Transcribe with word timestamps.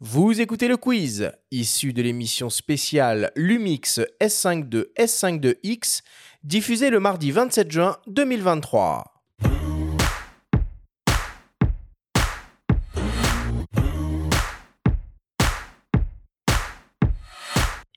Vous 0.00 0.40
écoutez 0.40 0.68
le 0.68 0.76
quiz, 0.76 1.32
issu 1.50 1.92
de 1.92 2.02
l'émission 2.02 2.50
spéciale 2.50 3.32
Lumix 3.34 3.98
S52 4.20 4.84
S52X, 4.96 6.02
diffusée 6.44 6.90
le 6.90 7.00
mardi 7.00 7.32
27 7.32 7.68
juin 7.68 7.96
2023. 8.06 9.12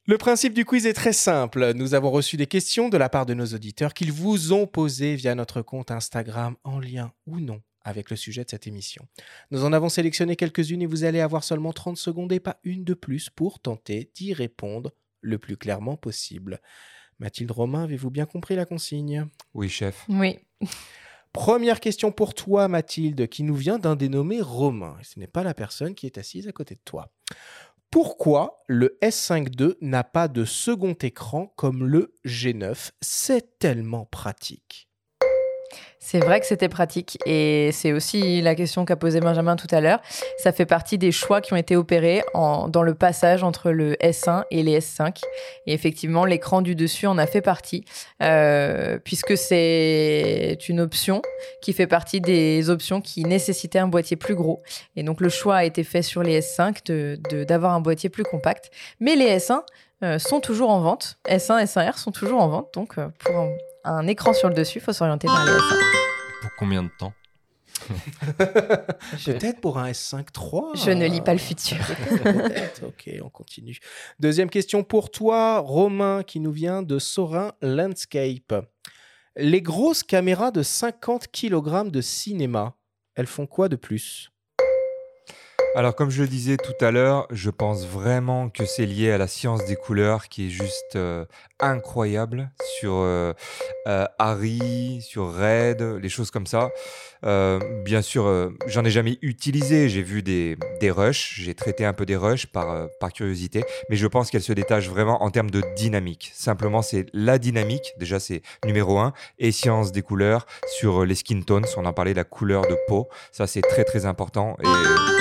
Le 0.07 0.17
principe 0.17 0.55
du 0.55 0.65
quiz 0.65 0.87
est 0.87 0.93
très 0.93 1.13
simple. 1.13 1.73
Nous 1.75 1.93
avons 1.93 2.09
reçu 2.09 2.35
des 2.35 2.47
questions 2.47 2.89
de 2.89 2.97
la 2.97 3.09
part 3.09 3.27
de 3.27 3.35
nos 3.35 3.45
auditeurs 3.45 3.93
qu'ils 3.93 4.11
vous 4.11 4.53
ont 4.53 4.65
posées 4.65 5.13
via 5.13 5.35
notre 5.35 5.61
compte 5.61 5.91
Instagram 5.91 6.55
en 6.63 6.79
lien 6.79 7.11
ou 7.27 7.39
non 7.39 7.61
avec 7.83 8.09
le 8.09 8.15
sujet 8.15 8.43
de 8.43 8.49
cette 8.49 8.67
émission. 8.67 9.07
Nous 9.51 9.63
en 9.63 9.73
avons 9.73 9.89
sélectionné 9.89 10.35
quelques-unes 10.35 10.81
et 10.81 10.87
vous 10.87 11.03
allez 11.03 11.19
avoir 11.19 11.43
seulement 11.43 11.73
30 11.73 11.97
secondes 11.97 12.31
et 12.31 12.39
pas 12.39 12.59
une 12.63 12.83
de 12.83 12.93
plus 12.93 13.29
pour 13.29 13.59
tenter 13.59 14.11
d'y 14.15 14.33
répondre 14.33 14.91
le 15.21 15.37
plus 15.37 15.57
clairement 15.57 15.97
possible. 15.97 16.59
Mathilde 17.19 17.51
Romain, 17.51 17.83
avez-vous 17.83 18.09
bien 18.09 18.25
compris 18.25 18.55
la 18.55 18.65
consigne? 18.65 19.27
Oui, 19.53 19.69
chef. 19.69 20.05
Oui. 20.09 20.39
Première 21.33 21.79
question 21.79 22.11
pour 22.11 22.33
toi, 22.33 22.67
Mathilde, 22.67 23.27
qui 23.29 23.43
nous 23.43 23.55
vient 23.55 23.79
d'un 23.79 23.95
dénommé 23.95 24.41
Romain. 24.41 24.97
Ce 25.01 25.17
n'est 25.17 25.27
pas 25.27 25.43
la 25.43 25.53
personne 25.53 25.95
qui 25.95 26.05
est 26.05 26.17
assise 26.17 26.47
à 26.47 26.51
côté 26.51 26.75
de 26.75 26.81
toi. 26.83 27.13
Pourquoi 27.89 28.63
le 28.67 28.97
S5 29.01 29.61
II 29.61 29.75
n'a 29.81 30.03
pas 30.03 30.27
de 30.27 30.45
second 30.45 30.93
écran 30.93 31.53
comme 31.55 31.85
le 31.85 32.13
G9 32.25 32.91
C'est 33.01 33.59
tellement 33.59 34.05
pratique. 34.05 34.90
C'est 36.03 36.19
vrai 36.19 36.39
que 36.39 36.47
c'était 36.47 36.67
pratique 36.67 37.19
et 37.27 37.69
c'est 37.71 37.93
aussi 37.93 38.41
la 38.41 38.55
question 38.55 38.85
qu'a 38.85 38.95
posée 38.95 39.19
Benjamin 39.19 39.55
tout 39.55 39.67
à 39.69 39.81
l'heure. 39.81 40.01
Ça 40.39 40.51
fait 40.51 40.65
partie 40.65 40.97
des 40.97 41.11
choix 41.11 41.41
qui 41.41 41.53
ont 41.53 41.57
été 41.57 41.75
opérés 41.75 42.23
dans 42.33 42.81
le 42.81 42.93
passage 42.95 43.43
entre 43.43 43.69
le 43.69 43.93
S1 44.01 44.43
et 44.49 44.63
les 44.63 44.79
S5. 44.79 45.21
Et 45.67 45.73
effectivement, 45.73 46.25
l'écran 46.25 46.63
du 46.63 46.75
dessus 46.75 47.05
en 47.05 47.19
a 47.19 47.27
fait 47.27 47.41
partie 47.41 47.85
euh, 48.23 48.97
puisque 48.97 49.37
c'est 49.37 50.57
une 50.67 50.79
option 50.79 51.21
qui 51.61 51.71
fait 51.71 51.87
partie 51.87 52.19
des 52.19 52.71
options 52.71 52.99
qui 52.99 53.23
nécessitaient 53.23 53.79
un 53.79 53.87
boîtier 53.87 54.17
plus 54.17 54.35
gros. 54.35 54.63
Et 54.95 55.03
donc 55.03 55.21
le 55.21 55.29
choix 55.29 55.57
a 55.57 55.63
été 55.65 55.83
fait 55.83 56.01
sur 56.01 56.23
les 56.23 56.41
S5 56.41 56.85
de, 56.87 57.43
d'avoir 57.43 57.73
un 57.73 57.79
boîtier 57.79 58.09
plus 58.09 58.23
compact. 58.23 58.71
Mais 58.99 59.15
les 59.15 59.37
S1 59.37 59.61
euh, 60.03 60.17
sont 60.17 60.39
toujours 60.39 60.71
en 60.71 60.81
vente. 60.81 61.19
S1 61.29 61.61
et 61.61 61.65
S1R 61.65 61.97
sont 61.97 62.11
toujours 62.11 62.41
en 62.41 62.49
vente. 62.49 62.73
Donc 62.73 62.97
euh, 62.97 63.07
pour 63.19 63.35
un, 63.35 63.49
un 63.83 64.07
écran 64.07 64.33
sur 64.33 64.49
le 64.49 64.55
dessus, 64.55 64.79
il 64.79 64.81
faut 64.81 64.93
s'orienter 64.93 65.27
vers 65.27 65.45
les 65.45 65.51
S1. 65.51 65.79
Pour 66.41 66.51
combien 66.57 66.83
de 66.83 66.89
temps 66.99 67.13
Peut-être 69.25 69.59
pour 69.59 69.77
un 69.77 69.89
S5 69.89 70.27
III. 70.37 70.83
Je 70.85 70.91
ne 70.91 71.07
lis 71.07 71.21
pas 71.21 71.33
le 71.33 71.39
futur. 71.39 71.77
Ok, 72.83 73.09
on 73.23 73.29
continue. 73.29 73.79
Deuxième 74.19 74.49
question 74.49 74.83
pour 74.83 75.09
toi, 75.11 75.59
Romain, 75.59 76.23
qui 76.23 76.39
nous 76.39 76.51
vient 76.51 76.83
de 76.83 76.99
Sorin 76.99 77.53
Landscape. 77.61 78.53
Les 79.35 79.61
grosses 79.61 80.03
caméras 80.03 80.51
de 80.51 80.61
50 80.61 81.27
kg 81.31 81.89
de 81.89 82.01
cinéma, 82.01 82.75
elles 83.15 83.27
font 83.27 83.47
quoi 83.47 83.69
de 83.69 83.75
plus? 83.75 84.31
Alors, 85.73 85.95
comme 85.95 86.09
je 86.09 86.21
le 86.21 86.27
disais 86.27 86.57
tout 86.57 86.73
à 86.83 86.91
l'heure, 86.91 87.27
je 87.31 87.49
pense 87.49 87.87
vraiment 87.87 88.49
que 88.49 88.65
c'est 88.65 88.85
lié 88.85 89.09
à 89.11 89.17
la 89.17 89.27
science 89.27 89.63
des 89.63 89.77
couleurs 89.77 90.27
qui 90.27 90.47
est 90.47 90.49
juste 90.49 90.97
euh, 90.97 91.23
incroyable 91.61 92.51
sur 92.77 92.95
euh, 92.95 93.31
euh, 93.87 94.05
Harry, 94.19 95.01
sur 95.01 95.33
Red, 95.33 95.81
les 95.81 96.09
choses 96.09 96.29
comme 96.29 96.45
ça. 96.45 96.71
Bien 97.23 98.01
sûr, 98.01 98.51
j'en 98.65 98.83
ai 98.83 98.89
jamais 98.89 99.17
utilisé. 99.21 99.87
J'ai 99.87 100.01
vu 100.01 100.23
des, 100.23 100.57
des 100.81 100.91
rushs, 100.91 101.39
j'ai 101.39 101.53
traité 101.53 101.85
un 101.85 101.93
peu 101.93 102.05
des 102.05 102.17
rushs 102.17 102.47
par, 102.47 102.89
par 102.99 103.13
curiosité, 103.13 103.63
mais 103.89 103.95
je 103.95 104.07
pense 104.07 104.29
qu'elle 104.29 104.41
se 104.41 104.53
détache 104.53 104.89
vraiment 104.89 105.23
en 105.23 105.29
termes 105.29 105.51
de 105.51 105.63
dynamique. 105.77 106.31
Simplement, 106.33 106.81
c'est 106.81 107.05
la 107.13 107.37
dynamique, 107.37 107.93
déjà 107.97 108.19
c'est 108.19 108.41
numéro 108.65 108.97
un, 108.97 109.13
et 109.39 109.51
science 109.51 109.91
des 109.91 110.01
couleurs 110.01 110.47
sur 110.79 111.05
les 111.05 111.15
skin 111.15 111.41
tones, 111.41 111.65
on 111.77 111.85
en 111.85 111.93
parlait, 111.93 112.15
la 112.15 112.23
couleur 112.23 112.63
de 112.63 112.75
peau, 112.87 113.07
ça 113.31 113.45
c'est 113.45 113.61
très 113.61 113.83
très 113.83 114.07
important, 114.07 114.57
et 114.59 114.67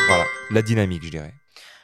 voilà, 0.09 0.25
la 0.51 0.63
dynamique 0.63 1.05
je 1.05 1.11
dirais. 1.11 1.35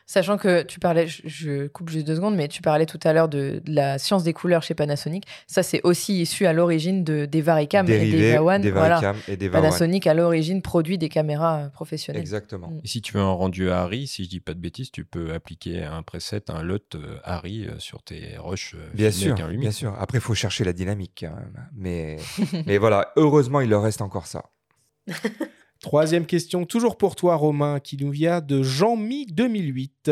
Sachant 0.08 0.38
que 0.38 0.62
tu 0.62 0.78
parlais, 0.78 1.08
je, 1.08 1.66
coupe 1.66 1.90
juste 1.90 2.06
deux 2.06 2.14
secondes, 2.14 2.36
mais 2.36 2.46
tu 2.46 2.62
parlais 2.62 2.86
tout 2.86 3.00
à 3.02 3.12
l'heure 3.12 3.28
de, 3.28 3.60
de 3.64 3.74
la 3.74 3.98
science 3.98 4.22
des 4.22 4.32
couleurs 4.32 4.62
chez 4.62 4.74
Panasonic. 4.74 5.26
Ça, 5.48 5.64
c'est 5.64 5.80
aussi 5.82 6.20
issu 6.20 6.46
à 6.46 6.52
l'origine 6.52 7.02
de, 7.02 7.24
des 7.24 7.42
Varicam 7.42 7.90
et 7.90 8.08
des 8.12 8.32
Vawan. 8.34 8.62
des 8.62 8.70
Voilà. 8.70 9.00
Varicam 9.00 9.16
et 9.26 9.36
des 9.36 9.48
Vawan. 9.48 9.68
Panasonic, 9.68 10.06
à 10.06 10.14
l'origine, 10.14 10.62
produit 10.62 10.96
des 10.96 11.08
caméras 11.08 11.58
euh, 11.58 11.68
professionnelles. 11.70 12.20
Exactement. 12.20 12.68
Mm. 12.68 12.80
Et 12.84 12.86
si 12.86 13.02
tu 13.02 13.14
veux 13.14 13.20
un 13.20 13.32
rendu 13.32 13.68
à 13.68 13.80
Harry, 13.80 14.06
si 14.06 14.22
je 14.22 14.28
dis 14.28 14.38
pas 14.38 14.54
de 14.54 14.60
bêtises, 14.60 14.92
tu 14.92 15.04
peux 15.04 15.34
appliquer 15.34 15.82
un 15.82 16.04
preset, 16.04 16.52
un 16.52 16.62
lot 16.62 16.94
euh, 16.94 17.18
Harry 17.24 17.66
euh, 17.66 17.76
sur 17.80 18.04
tes 18.04 18.36
rushs. 18.38 18.76
Bien 18.94 19.10
sûr, 19.10 19.32
avec 19.32 19.44
un 19.44 19.58
bien 19.58 19.72
sûr. 19.72 19.92
Après, 19.98 20.18
il 20.18 20.22
faut 20.22 20.34
chercher 20.34 20.62
la 20.62 20.72
dynamique. 20.72 21.26
Mais, 21.74 22.18
mais 22.66 22.78
voilà, 22.78 23.10
heureusement, 23.16 23.60
il 23.60 23.70
leur 23.70 23.82
reste 23.82 24.02
encore 24.02 24.28
ça. 24.28 24.44
Troisième 25.86 26.26
question, 26.26 26.66
toujours 26.66 26.98
pour 26.98 27.14
toi, 27.14 27.36
Romain, 27.36 27.78
qui 27.78 27.96
nous 27.96 28.10
vient 28.10 28.40
de 28.40 28.60
Jean-Mi 28.60 29.24
2008. 29.26 30.10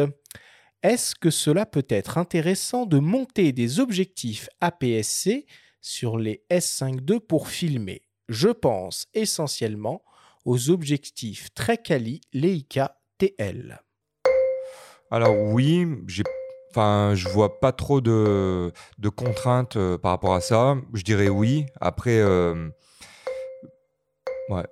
Est-ce 0.84 1.16
que 1.16 1.30
cela 1.30 1.66
peut 1.66 1.84
être 1.88 2.16
intéressant 2.16 2.86
de 2.86 3.00
monter 3.00 3.50
des 3.50 3.80
objectifs 3.80 4.48
APS-C 4.60 5.46
sur 5.80 6.16
les 6.16 6.44
S5 6.48 7.00
II 7.12 7.18
pour 7.18 7.48
filmer? 7.48 8.02
Je 8.28 8.50
pense 8.50 9.08
essentiellement 9.14 10.04
aux 10.44 10.70
objectifs 10.70 11.52
très 11.54 11.76
quali 11.76 12.20
Leica 12.32 12.96
TL. 13.18 13.82
Alors 15.10 15.36
oui, 15.36 15.88
j'ai, 16.06 16.22
enfin, 16.70 17.16
je 17.16 17.28
vois 17.28 17.58
pas 17.58 17.72
trop 17.72 18.00
de, 18.00 18.72
de 18.98 19.08
contraintes 19.08 19.74
euh, 19.74 19.98
par 19.98 20.12
rapport 20.12 20.34
à 20.34 20.40
ça. 20.40 20.76
Je 20.92 21.02
dirais 21.02 21.30
oui. 21.30 21.66
Après, 21.80 22.20
euh, 22.20 22.68
ouais. 24.50 24.62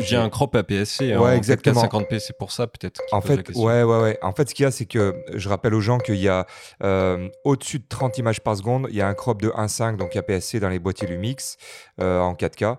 Que 0.00 0.06
j'ai 0.06 0.16
un 0.16 0.28
crop 0.28 0.54
APS-C 0.54 1.16
Ouais, 1.16 1.30
en 1.30 1.32
exactement. 1.32 1.82
450p, 1.84 2.18
c'est 2.18 2.36
pour 2.36 2.52
ça 2.52 2.66
peut-être. 2.66 3.00
qu'il 3.06 3.16
En 3.16 3.20
fait, 3.20 3.48
ouais, 3.54 3.82
ouais, 3.82 4.00
ouais. 4.00 4.18
En 4.22 4.32
fait, 4.32 4.48
ce 4.48 4.54
qu'il 4.54 4.64
y 4.64 4.66
a, 4.66 4.70
c'est 4.70 4.86
que 4.86 5.14
je 5.34 5.48
rappelle 5.48 5.74
aux 5.74 5.80
gens 5.80 5.98
qu'il 5.98 6.16
y 6.16 6.28
a 6.28 6.46
euh, 6.82 7.28
au-dessus 7.44 7.78
de 7.78 7.86
30 7.88 8.18
images 8.18 8.40
par 8.40 8.56
seconde, 8.56 8.86
il 8.90 8.96
y 8.96 9.00
a 9.00 9.08
un 9.08 9.14
crop 9.14 9.40
de 9.40 9.48
1.5, 9.50 9.96
donc 9.96 10.16
APS-C 10.16 10.60
dans 10.60 10.68
les 10.68 10.78
boîtiers 10.78 11.08
Lumix 11.08 11.56
euh, 12.00 12.20
en 12.20 12.34
4K 12.34 12.76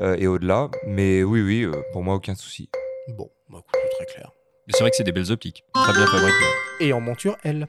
euh, 0.00 0.16
et 0.18 0.26
au-delà. 0.26 0.68
Mais 0.86 1.22
oui, 1.22 1.40
oui, 1.40 1.62
euh, 1.62 1.72
pour 1.92 2.02
moi, 2.02 2.14
aucun 2.14 2.34
souci. 2.34 2.68
Bon, 3.08 3.30
bah, 3.48 3.58
écoute, 3.60 3.80
c'est 3.82 4.04
très 4.04 4.14
clair. 4.14 4.30
Mais 4.66 4.74
c'est 4.76 4.82
vrai 4.82 4.90
que 4.90 4.96
c'est 4.96 5.04
des 5.04 5.12
belles 5.12 5.32
optiques, 5.32 5.64
très 5.74 5.92
bien 5.92 6.06
fabriquées. 6.06 6.34
Et 6.80 6.92
en 6.92 7.00
monture 7.00 7.36
L. 7.42 7.68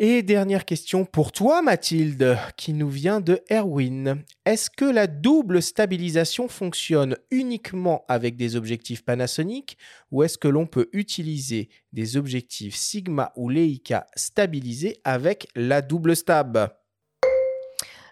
Et 0.00 0.24
dernière 0.24 0.64
question 0.64 1.04
pour 1.04 1.30
toi, 1.30 1.62
Mathilde, 1.62 2.36
qui 2.56 2.72
nous 2.72 2.88
vient 2.88 3.20
de 3.20 3.40
Erwin. 3.48 4.24
Est-ce 4.44 4.68
que 4.68 4.84
la 4.84 5.06
double 5.06 5.62
stabilisation 5.62 6.48
fonctionne 6.48 7.16
uniquement 7.30 8.04
avec 8.08 8.34
des 8.34 8.56
objectifs 8.56 9.04
Panasonic 9.04 9.78
ou 10.10 10.24
est-ce 10.24 10.36
que 10.36 10.48
l'on 10.48 10.66
peut 10.66 10.88
utiliser 10.92 11.68
des 11.92 12.16
objectifs 12.16 12.74
Sigma 12.74 13.32
ou 13.36 13.48
Leica 13.48 14.08
stabilisés 14.16 14.96
avec 15.04 15.46
la 15.54 15.80
double 15.80 16.16
stab? 16.16 16.70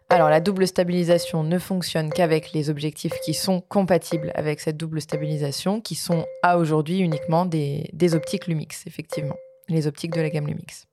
Alors, 0.08 0.28
la 0.28 0.40
double 0.40 0.68
stabilisation 0.68 1.42
ne 1.42 1.58
fonctionne 1.58 2.10
qu'avec 2.10 2.52
les 2.52 2.70
objectifs 2.70 3.18
qui 3.24 3.34
sont 3.34 3.60
compatibles 3.60 4.30
avec 4.36 4.60
cette 4.60 4.76
double 4.76 5.00
stabilisation, 5.00 5.80
qui 5.80 5.96
sont 5.96 6.26
à 6.44 6.58
aujourd'hui 6.58 7.00
uniquement 7.00 7.44
des, 7.44 7.90
des 7.92 8.14
optiques 8.14 8.46
Lumix, 8.46 8.86
effectivement. 8.86 9.36
Les 9.68 9.88
optiques 9.88 10.12
de 10.12 10.20
la 10.20 10.30
gamme 10.30 10.46
Lumix. 10.46 10.86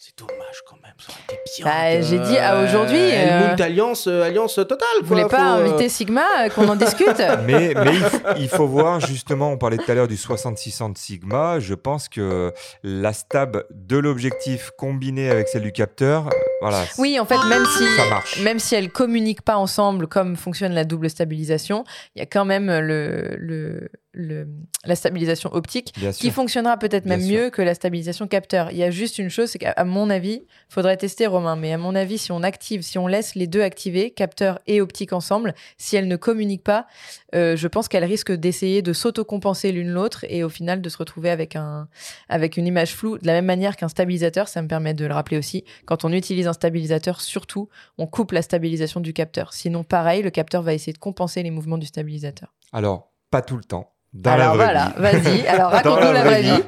C'est 0.00 0.16
dommage 0.16 0.62
quand 0.64 0.76
même, 0.80 0.92
ça 0.96 1.12
aurait 1.12 1.24
été 1.24 1.38
bien. 1.56 1.64
Bah, 1.64 2.00
j'ai 2.02 2.20
dit 2.20 2.38
à 2.38 2.62
aujourd'hui, 2.62 3.00
Helmut 3.00 3.60
euh, 3.60 3.64
Alliance, 3.64 4.06
euh, 4.06 4.22
Alliance 4.22 4.54
totale. 4.54 4.78
Vous 5.02 5.08
quoi, 5.08 5.16
voulez 5.16 5.28
pas 5.28 5.56
faut, 5.56 5.60
euh, 5.60 5.64
inviter 5.64 5.88
Sigma, 5.88 6.22
euh, 6.44 6.48
qu'on 6.50 6.68
en 6.68 6.76
discute 6.76 7.18
Mais, 7.46 7.74
mais 7.74 7.94
il, 7.96 8.04
f- 8.04 8.34
il 8.38 8.48
faut 8.48 8.68
voir, 8.68 9.00
justement, 9.00 9.50
on 9.50 9.58
parlait 9.58 9.76
tout 9.76 9.90
à 9.90 9.94
l'heure 9.94 10.06
du 10.06 10.16
6600 10.16 10.90
de 10.90 10.98
Sigma. 10.98 11.58
Je 11.58 11.74
pense 11.74 12.08
que 12.08 12.52
la 12.84 13.12
stab 13.12 13.64
de 13.72 13.96
l'objectif 13.98 14.70
combinée 14.78 15.30
avec 15.30 15.48
celle 15.48 15.62
du 15.62 15.72
capteur, 15.72 16.28
euh, 16.28 16.57
voilà. 16.60 16.84
Oui, 16.98 17.18
en 17.20 17.24
fait, 17.24 17.38
même 17.48 17.64
si, 17.64 18.42
même 18.42 18.58
si 18.58 18.74
elles 18.74 18.90
communiquent 18.90 19.42
pas 19.42 19.56
ensemble 19.56 20.06
comme 20.08 20.36
fonctionne 20.36 20.72
la 20.72 20.84
double 20.84 21.08
stabilisation, 21.10 21.84
il 22.14 22.18
y 22.18 22.22
a 22.22 22.26
quand 22.26 22.44
même 22.44 22.66
le, 22.66 23.36
le, 23.38 23.90
le- 24.12 24.48
la 24.84 24.96
stabilisation 24.96 25.52
optique 25.52 25.92
Bien 25.96 26.10
qui 26.12 26.26
sûr. 26.26 26.32
fonctionnera 26.32 26.76
peut-être 26.76 27.04
Bien 27.04 27.16
même 27.18 27.26
sûr. 27.26 27.38
mieux 27.38 27.50
que 27.50 27.62
la 27.62 27.74
stabilisation 27.74 28.26
capteur. 28.26 28.70
Il 28.72 28.78
y 28.78 28.82
a 28.82 28.90
juste 28.90 29.18
une 29.18 29.28
chose, 29.30 29.50
c'est 29.50 29.58
qu'à 29.58 29.84
mon 29.84 30.10
avis, 30.10 30.42
faudrait 30.68 30.96
tester 30.96 31.26
Romain, 31.26 31.54
mais 31.56 31.72
à 31.72 31.78
mon 31.78 31.94
avis, 31.94 32.18
si 32.18 32.32
on 32.32 32.42
active, 32.42 32.82
si 32.82 32.98
on 32.98 33.06
laisse 33.06 33.34
les 33.34 33.46
deux 33.46 33.62
activés, 33.62 34.10
capteur 34.10 34.58
et 34.66 34.80
optique 34.80 35.12
ensemble, 35.12 35.54
si 35.76 35.96
elles 35.96 36.08
ne 36.08 36.16
communiquent 36.16 36.64
pas, 36.64 36.86
euh, 37.34 37.56
je 37.56 37.68
pense 37.68 37.86
qu'elles 37.88 38.04
risquent 38.04 38.32
d'essayer 38.32 38.82
de 38.82 38.92
s'autocompenser 38.92 39.70
l'une 39.72 39.90
l'autre 39.90 40.24
et 40.28 40.42
au 40.42 40.48
final 40.48 40.80
de 40.80 40.88
se 40.88 40.96
retrouver 40.96 41.30
avec, 41.30 41.54
un, 41.54 41.88
avec 42.28 42.56
une 42.56 42.66
image 42.66 42.94
floue. 42.94 43.18
De 43.18 43.26
la 43.26 43.34
même 43.34 43.44
manière 43.46 43.76
qu'un 43.76 43.88
stabilisateur, 43.88 44.48
ça 44.48 44.62
me 44.62 44.68
permet 44.68 44.94
de 44.94 45.04
le 45.06 45.14
rappeler 45.14 45.38
aussi, 45.38 45.64
quand 45.84 46.04
on 46.04 46.12
utilise 46.12 46.47
un 46.48 46.52
stabilisateur, 46.52 47.20
surtout, 47.20 47.68
on 47.98 48.06
coupe 48.06 48.32
la 48.32 48.42
stabilisation 48.42 49.00
du 49.00 49.12
capteur. 49.12 49.52
Sinon, 49.52 49.84
pareil, 49.84 50.22
le 50.22 50.30
capteur 50.30 50.62
va 50.62 50.74
essayer 50.74 50.92
de 50.92 50.98
compenser 50.98 51.42
les 51.42 51.50
mouvements 51.50 51.78
du 51.78 51.86
stabilisateur. 51.86 52.54
Alors, 52.72 53.12
pas 53.30 53.42
tout 53.42 53.56
le 53.56 53.64
temps. 53.64 53.94
Dans 54.14 54.30
Alors 54.32 54.56
la 54.56 54.64
vraie 54.72 54.90
voilà, 54.96 55.10
vie. 55.12 55.20
vas-y. 55.20 55.46
Alors 55.46 55.70
raconte-nous 55.70 56.12
la 56.12 56.24
vraie 56.24 56.42
vie. 56.42 56.62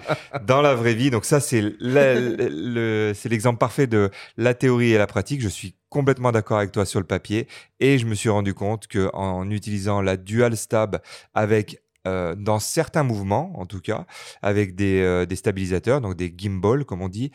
Dans 0.47 0.61
la 0.61 0.75
vraie 0.75 0.93
vie, 0.93 1.09
donc 1.11 1.25
ça 1.25 1.41
c'est 1.41 1.63
la- 1.81 2.15
le, 2.21 3.13
c'est 3.15 3.31
l'exemple 3.31 3.57
parfait 3.59 3.87
de 3.87 4.11
la 4.37 4.53
théorie 4.53 4.93
et 4.93 4.99
la 4.99 5.07
pratique. 5.07 5.41
Je 5.41 5.49
suis 5.49 5.75
complètement 5.89 6.33
d'accord 6.33 6.59
avec 6.59 6.71
toi 6.71 6.85
sur 6.85 7.01
le 7.01 7.07
papier 7.07 7.49
et 7.81 7.99
je 7.99 8.05
me 8.05 8.15
suis 8.15 8.29
rendu 8.29 8.53
compte 8.53 8.89
que 8.89 9.09
en 9.15 9.49
utilisant 9.51 10.03
la 10.03 10.19
dual 10.19 10.55
stab 10.55 10.99
avec 11.33 11.83
euh, 12.07 12.35
dans 12.35 12.59
certains 12.59 13.03
mouvements, 13.05 13.53
en 13.59 13.65
tout 13.65 13.81
cas, 13.81 14.05
avec 14.43 14.75
des, 14.75 15.01
euh, 15.01 15.25
des 15.25 15.37
stabilisateurs, 15.37 16.03
donc 16.03 16.17
des 16.17 16.33
gimbals, 16.37 16.85
comme 16.85 17.01
on 17.01 17.09
dit, 17.09 17.31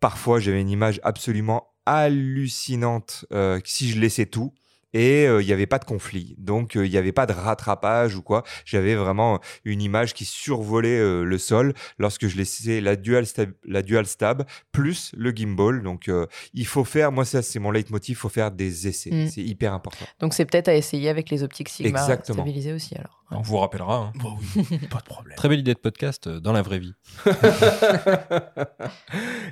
parfois 0.00 0.38
j'avais 0.38 0.60
une 0.60 0.70
image 0.70 1.00
absolument 1.02 1.68
hallucinante 1.96 3.24
euh, 3.32 3.60
si 3.64 3.90
je 3.90 4.00
laissais 4.00 4.26
tout. 4.26 4.52
Et 4.94 5.26
euh, 5.26 5.42
il 5.42 5.46
n'y 5.46 5.52
avait 5.52 5.66
pas 5.66 5.78
de 5.78 5.84
conflit, 5.84 6.34
donc 6.38 6.74
euh, 6.74 6.86
il 6.86 6.90
n'y 6.90 6.96
avait 6.96 7.12
pas 7.12 7.26
de 7.26 7.34
rattrapage 7.34 8.16
ou 8.16 8.22
quoi. 8.22 8.42
J'avais 8.64 8.94
vraiment 8.94 9.38
une 9.66 9.82
image 9.82 10.14
qui 10.14 10.24
survolait 10.24 10.98
euh, 10.98 11.24
le 11.24 11.36
sol 11.36 11.74
lorsque 11.98 12.26
je 12.26 12.38
laissais 12.38 12.80
la 12.80 12.96
dual 12.96 13.26
stab, 13.26 13.50
la 13.66 13.82
dual 13.82 14.06
stab 14.06 14.44
plus 14.72 15.12
le 15.14 15.30
gimbal. 15.36 15.82
Donc 15.82 16.08
euh, 16.08 16.26
il 16.54 16.66
faut 16.66 16.84
faire, 16.84 17.12
moi 17.12 17.26
ça 17.26 17.42
c'est 17.42 17.58
mon 17.58 17.70
leitmotiv, 17.70 18.16
il 18.16 18.18
faut 18.18 18.30
faire 18.30 18.50
des 18.50 18.88
essais. 18.88 19.10
Mm. 19.10 19.28
C'est 19.28 19.42
hyper 19.42 19.74
important. 19.74 20.06
Donc 20.20 20.32
c'est 20.32 20.46
peut-être 20.46 20.68
à 20.68 20.74
essayer 20.74 21.10
avec 21.10 21.28
les 21.28 21.42
optiques 21.42 21.68
Sigma 21.68 22.00
Exactement. 22.00 22.36
stabilisées 22.44 22.72
aussi 22.72 22.94
alors. 22.94 23.22
On 23.30 23.42
vous 23.42 23.58
rappellera. 23.58 23.94
hein. 23.94 24.12
Bah 24.14 24.30
oui, 24.56 24.78
pas 24.90 25.00
de 25.00 25.04
problème. 25.04 25.36
Très 25.36 25.50
belle 25.50 25.60
idée 25.60 25.74
de 25.74 25.78
podcast 25.80 26.28
euh, 26.28 26.40
dans 26.40 26.54
la 26.54 26.62
vraie 26.62 26.78
vie. 26.78 26.94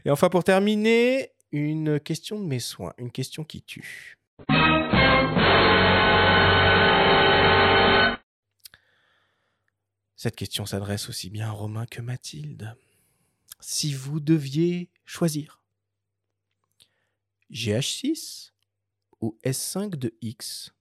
Et 0.06 0.10
enfin, 0.10 0.30
pour 0.30 0.44
terminer, 0.44 1.28
une 1.56 1.98
question 1.98 2.38
de 2.38 2.44
mes 2.44 2.60
soins, 2.60 2.92
une 2.98 3.10
question 3.10 3.44
qui 3.44 3.62
tue. 3.62 4.16
Cette 10.16 10.36
question 10.36 10.66
s'adresse 10.66 11.08
aussi 11.08 11.30
bien 11.30 11.48
à 11.48 11.52
Romain 11.52 11.86
que 11.86 12.00
Mathilde. 12.00 12.76
Si 13.60 13.94
vous 13.94 14.20
deviez 14.20 14.90
choisir 15.04 15.62
GH6 17.50 18.52
ou 19.20 19.38
S5 19.44 19.90
de 19.90 20.14
X 20.20 20.75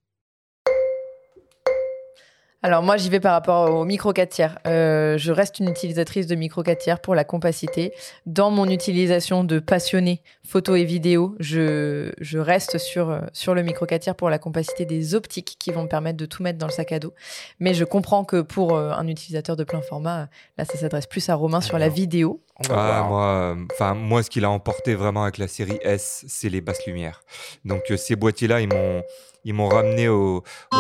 Alors 2.66 2.82
moi 2.82 2.98
j'y 2.98 3.10
vais 3.12 3.20
par 3.20 3.34
rapport 3.34 3.70
au 3.76 3.86
micro 3.86 4.12
4 4.12 4.28
tiers. 4.30 4.58
Euh, 4.66 5.20
je 5.20 5.32
reste 5.32 5.60
une 5.60 5.70
utilisatrice 5.70 6.26
de 6.26 6.34
micro 6.34 6.64
4 6.64 6.80
tiers 6.80 7.00
pour 7.00 7.14
la 7.14 7.24
compacité. 7.24 7.94
Dans 8.26 8.50
mon 8.50 8.68
utilisation 8.68 9.44
de 9.44 9.60
passionné 9.60 10.24
photo 10.44 10.76
et 10.76 10.84
vidéo, 10.84 11.36
je, 11.40 12.12
je 12.20 12.40
reste 12.40 12.80
sur, 12.80 13.12
euh, 13.12 13.20
sur 13.34 13.54
le 13.54 13.62
micro 13.62 13.86
4 13.86 14.02
tiers 14.02 14.16
pour 14.16 14.32
la 14.32 14.40
compacité 14.40 14.86
des 14.86 15.14
optiques 15.14 15.58
qui 15.60 15.70
vont 15.72 15.84
me 15.84 15.88
permettre 15.88 16.18
de 16.18 16.26
tout 16.26 16.42
mettre 16.42 16.58
dans 16.58 16.66
le 16.66 16.72
sac 16.72 16.92
à 16.92 16.98
dos. 16.98 17.14
Mais 17.60 17.76
je 17.76 17.84
comprends 17.84 18.24
que 18.24 18.42
pour 18.42 18.76
euh, 18.76 18.90
un 18.94 19.08
utilisateur 19.08 19.56
de 19.56 19.64
plein 19.64 19.82
format, 19.84 20.28
là 20.58 20.66
ça 20.66 20.76
s'adresse 20.76 21.06
plus 21.06 21.30
à 21.30 21.36
Romain 21.36 21.62
sur 21.62 21.78
la 21.78 21.88
vidéo. 21.88 22.42
Ah, 22.72 23.06
moi, 23.08 23.26
euh, 23.28 23.56
enfin 23.74 23.94
moi, 23.94 24.24
ce 24.24 24.32
qu'il 24.32 24.44
a 24.44 24.50
emporté 24.50 24.96
vraiment 24.96 25.22
avec 25.22 25.38
la 25.38 25.48
série 25.48 25.78
S, 25.84 26.26
c'est 26.28 26.50
les 26.50 26.62
basses 26.62 26.84
lumières. 26.88 27.22
Donc 27.64 27.84
euh, 27.92 27.98
ces 27.98 28.16
boîtiers-là, 28.16 28.62
ils 28.62 28.70
m'ont, 28.70 29.04
ils 29.44 29.54
m'ont 29.54 29.68
ramené 29.68 30.08
au, 30.10 30.38
au- 30.74 30.78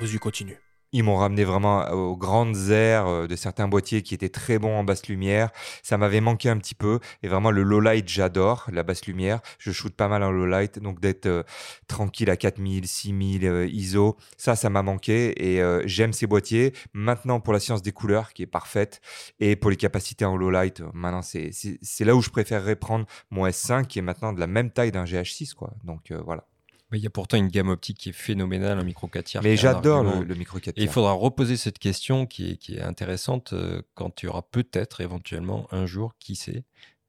Vas-y, 0.00 0.18
continue. 0.18 0.58
ils 0.94 1.02
m'ont 1.02 1.16
ramené 1.16 1.44
vraiment 1.44 1.88
aux 1.90 2.16
grandes 2.18 2.68
aires 2.70 3.06
euh, 3.06 3.26
de 3.26 3.34
certains 3.34 3.66
boîtiers 3.66 4.02
qui 4.02 4.14
étaient 4.14 4.28
très 4.28 4.58
bons 4.58 4.76
en 4.76 4.84
basse 4.84 5.06
lumière. 5.08 5.50
Ça 5.82 5.96
m'avait 5.96 6.20
manqué 6.20 6.50
un 6.50 6.58
petit 6.58 6.74
peu. 6.74 6.98
Et 7.22 7.28
vraiment, 7.28 7.50
le 7.50 7.62
low 7.62 7.80
light, 7.80 8.06
j'adore 8.08 8.66
la 8.70 8.82
basse 8.82 9.06
lumière. 9.06 9.40
Je 9.58 9.72
shoot 9.72 9.94
pas 9.94 10.08
mal 10.08 10.22
en 10.22 10.30
low 10.30 10.44
light. 10.44 10.78
Donc 10.80 11.00
d'être 11.00 11.26
euh, 11.26 11.44
tranquille 11.88 12.28
à 12.28 12.36
4000, 12.36 12.86
6000 12.86 13.46
euh, 13.46 13.66
ISO, 13.68 14.16
ça, 14.36 14.54
ça 14.54 14.68
m'a 14.68 14.82
manqué. 14.82 15.32
Et 15.54 15.62
euh, 15.62 15.82
j'aime 15.86 16.12
ces 16.12 16.26
boîtiers. 16.26 16.74
Maintenant, 16.92 17.40
pour 17.40 17.54
la 17.54 17.60
science 17.60 17.80
des 17.80 17.92
couleurs, 17.92 18.34
qui 18.34 18.42
est 18.42 18.46
parfaite, 18.46 19.00
et 19.40 19.56
pour 19.56 19.70
les 19.70 19.76
capacités 19.76 20.26
en 20.26 20.36
low 20.36 20.50
light, 20.50 20.80
euh, 20.80 20.90
maintenant, 20.92 21.22
c'est 21.22 22.04
là 22.04 22.14
où 22.14 22.20
je 22.20 22.30
préférerais 22.30 22.76
prendre 22.76 23.06
mon 23.30 23.46
S5, 23.46 23.86
qui 23.86 23.98
est 23.98 24.02
maintenant 24.02 24.34
de 24.34 24.40
la 24.40 24.46
même 24.46 24.70
taille 24.70 24.92
d'un 24.92 25.04
GH6. 25.04 25.54
Quoi. 25.54 25.72
Donc 25.84 26.10
euh, 26.10 26.20
voilà. 26.22 26.44
Mais 26.92 26.98
il 26.98 27.02
y 27.02 27.06
a 27.06 27.10
pourtant 27.10 27.38
une 27.38 27.48
gamme 27.48 27.70
optique 27.70 27.96
qui 27.96 28.10
est 28.10 28.12
phénoménale, 28.12 28.78
un 28.78 28.84
micro 28.84 29.08
4 29.08 29.24
tiers. 29.24 29.42
Mais 29.42 29.56
j'adore 29.56 30.04
le, 30.04 30.24
le 30.24 30.34
micro 30.34 30.58
4 30.58 30.78
Et 30.78 30.82
il 30.82 30.88
faudra 30.88 31.12
reposer 31.12 31.56
cette 31.56 31.78
question 31.78 32.26
qui 32.26 32.50
est, 32.52 32.56
qui 32.58 32.76
est 32.76 32.82
intéressante 32.82 33.54
euh, 33.54 33.80
quand 33.94 34.22
il 34.22 34.26
y 34.26 34.28
aura 34.28 34.42
peut-être 34.42 35.00
éventuellement 35.00 35.66
un 35.72 35.86
jour, 35.86 36.14
qui 36.18 36.36
sait, 36.36 36.64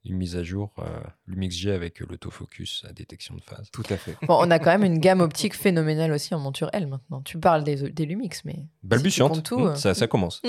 une 0.06 0.16
mise 0.16 0.36
à 0.36 0.44
jour 0.44 0.74
euh, 0.80 0.84
Lumix 1.28 1.56
G 1.56 1.72
avec 1.72 2.02
euh, 2.02 2.06
l'autofocus 2.10 2.86
à 2.90 2.94
détection 2.94 3.36
de 3.36 3.42
phase. 3.42 3.70
Tout 3.72 3.84
à 3.90 3.98
fait. 3.98 4.16
Bon, 4.24 4.38
on 4.40 4.52
a 4.52 4.60
quand 4.60 4.72
même 4.72 4.84
une 4.84 5.00
gamme 5.00 5.20
optique 5.22 5.54
phénoménale 5.54 6.12
aussi 6.12 6.34
en 6.34 6.40
monture 6.40 6.70
L 6.74 6.88
maintenant. 6.88 7.22
Tu 7.22 7.38
parles 7.38 7.64
des, 7.64 7.90
des 7.92 8.06
Lumix, 8.06 8.44
mais... 8.46 8.66
Balbutiante, 8.84 9.36
Si 9.36 9.44
tout, 9.44 9.60
Mmh, 9.60 9.68
euh. 9.68 9.76
ça, 9.76 9.94
ça 9.94 10.08
commence. 10.08 10.42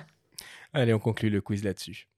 Allez, 0.74 0.92
on 0.92 0.98
conclut 0.98 1.30
le 1.30 1.40
quiz 1.40 1.64
là-dessus. 1.64 2.08